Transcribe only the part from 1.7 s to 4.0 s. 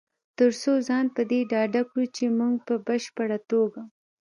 کړو چې مونږ په بشپړ توګه